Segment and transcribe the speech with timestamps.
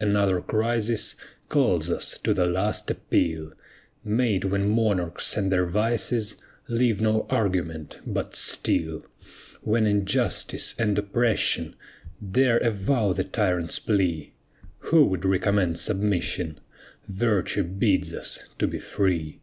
[0.00, 1.14] another crisis
[1.50, 3.52] Calls us to "the last appeal,"
[4.02, 9.04] Made when monarchs and their vices Leave no argument but steel.
[9.60, 11.76] When injustice and oppression
[12.38, 14.32] Dare avow the tyrant's plea.
[14.78, 16.58] Who would recommend submission?
[17.06, 19.42] Virtue bids us to be free.